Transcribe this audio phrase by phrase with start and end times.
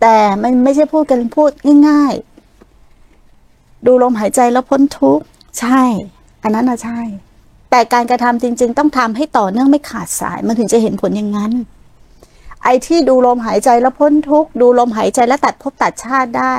[0.00, 1.50] แต่มันไม่ใช่พูดกันพูด
[1.88, 2.14] ง่าย
[3.00, 5.24] ๆ ดูลมหายใจแล้วพ้นทุกข์
[5.60, 5.82] ใช่
[6.42, 7.00] อันนั้นนะใช่
[7.70, 11.52] แต่การกระทำจริง ๆ ต้องทำให้ต่อเนื่องไม่ขาดสาย มันถึงจะเห็นผลอย่างนั้น
[12.62, 16.54] ไอ้ที่ดูลมหายใจแล้วพ้นทุกข์ดูลมหายใจแล้วตัดภพตัดชาติได้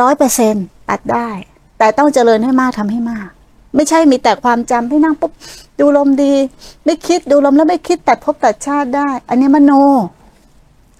[0.00, 0.54] ร้อยเปอร์เซ็น
[0.90, 1.28] ตัดได้
[1.78, 3.28] แต่ต้องเจริญให้มากทำให้มาก
[3.74, 5.32] ไม่ใช่มีแต่ความจำให้นั่งปุ๊บ
[5.80, 6.34] ดูลมดี
[6.84, 9.72] ไม่คิดดูลมแล้วไม่คิดตัดภพตัดชาติได้ อันนี้มโน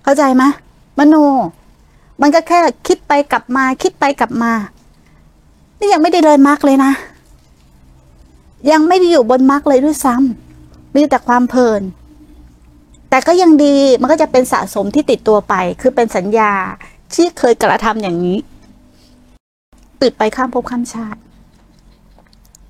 [0.04, 0.44] เข้าใจไหม
[0.98, 1.14] มโน
[2.20, 4.52] มันก็แค่คิดไปกลับมา คิดไปกลับมา
[5.78, 6.92] นี่ยังไม่ได้เลยมรรคเลยนะ
[8.70, 11.82] ยังไม่ได้อยู่บนมรรคเลยด้วยซ้ำมีแต่ความเพลิน
[13.10, 16.52] แต่ก็ยังดีมันก็จะเป็นสะสมที่ติดตัวไป คือเป็นสัญญา
[17.14, 18.38] ที่เคยกระทำอย่างนี้
[20.02, 21.20] ติดไปข้ามภพข้ามชาติ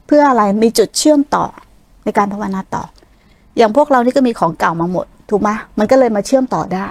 [0.07, 1.47] เพื่ออะไรมีจุดเชื่อมต่อ
[2.05, 2.85] ในการภาวนาต่อ
[3.57, 6.89] อย่างพวกเรานี่ก็มีของเก่ามาหมด ถูกไหมมันก็เลยมาเชื่อมต่อได้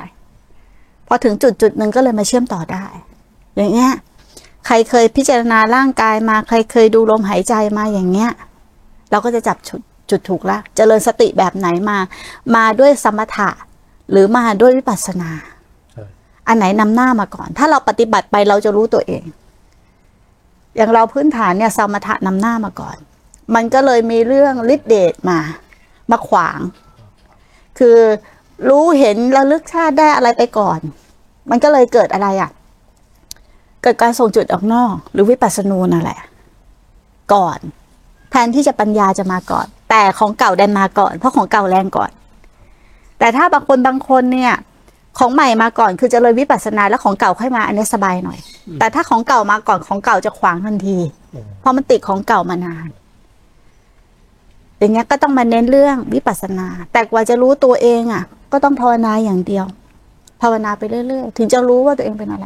[1.07, 2.85] พอถึงจุดจุดหนึ่งก็เลยมาเชื่อมต่อได้
[3.55, 3.93] อย่างเงี้ย
[4.65, 8.31] ใครเคยพิจารณาร่างกายมา ใครเคยดูลมหายใจมาอย่างเงี้ย
[9.11, 11.97] เราก็จะจับจุดจุดถูกละเจริญสติแบบไหนมา
[12.55, 13.49] มาด้วยสมถะ
[14.11, 15.31] หรือมาด้วยวิปัสสนา
[16.47, 19.23] อันไหนนำหน้ามาก่อน ถ้าเราปฏิบัติไปเราจะรู้ตัวเอง
[20.75, 22.97] อย่างเราพื้นฐานเนี่ยสมถะนำหน้ามาก่อน
[23.55, 25.39] มันก็เลยมีเรื่องฤทธิเดชมา
[26.11, 26.59] มาขวาง
[27.79, 27.97] คือ
[28.67, 30.79] รู้เห็นระลึกชาติได้อะไรไปก่อน
[31.49, 32.51] มันก็เลยเกิดอะไรอะ่ะ
[33.83, 36.19] เกิดการส่งจุดออกนอก หรือวิปัสสนูนั่นแหละ
[37.33, 37.59] ก่อน
[38.31, 42.11] แทนที่จะปัญญาจะมาก่อน แต่ของเก่าดันมาก่อน เพราะของเก่าแรงก่อน
[43.19, 44.53] แต่ถ้าบางคนบางคนเนี่ย
[45.19, 48.39] ของใหม่มาก่อนคือเจะเลยวิปัสสนาแล้วของเก่าค่อยมาอันนี้สบายหน่อย
[48.79, 50.97] แต่ถ้าของเก่ามาก่อนของเก่าจะขวางทันที
[51.33, 52.89] อืมเพราะมันติดของเก่ามานาน
[54.79, 59.65] อย่างเงี้ยก็ต้องมาเน้นเรื่องวิปัสสนา แต่กว่าจะรู้ตัวเองอะ ก็ต้องภาวนาอย่างเดียว
[60.41, 62.45] ภาวนาไปเรื่อยๆ ถึงจะรู้ว่าตัวเองเป็นอะไร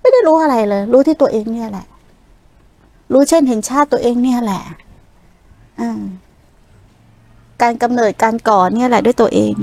[0.00, 1.86] ไม่ได้รู้อะไรเลย รู้ที่ตัวเองเนี่ยแหละ
[3.12, 4.62] รู้เช่นเห็นชาติตัวเองเนี่ยแหละ
[5.80, 5.82] อ
[7.62, 9.54] การกำเนิดการก่อเนี่ยแหละด้วยตัวเอง